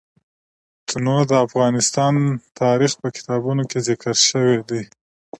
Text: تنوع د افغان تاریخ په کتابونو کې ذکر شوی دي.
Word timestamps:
تنوع 0.87 1.21
د 1.29 1.31
افغان 1.45 1.73
تاریخ 2.61 2.91
په 3.01 3.07
کتابونو 3.15 3.63
کې 3.69 3.79
ذکر 3.87 4.13
شوی 4.29 4.57
دي. 4.69 4.81